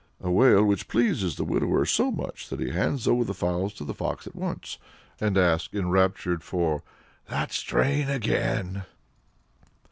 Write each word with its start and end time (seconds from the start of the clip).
a 0.19 0.31
wail 0.31 0.63
which 0.63 0.87
pleases 0.87 1.35
the 1.35 1.43
widower 1.43 1.85
so 1.85 2.09
much 2.09 2.49
that 2.49 2.59
he 2.59 2.71
hands 2.71 3.07
over 3.07 3.23
the 3.23 3.35
fowls 3.35 3.71
to 3.71 3.85
the 3.85 3.93
fox 3.93 4.25
at 4.25 4.35
once, 4.35 4.79
and 5.19 5.37
asks, 5.37 5.75
enraptured, 5.75 6.41
for 6.41 6.81
"that 7.27 7.51
strain 7.51 8.09
again!" 8.09 8.85